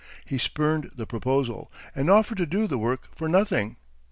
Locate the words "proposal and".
1.05-2.09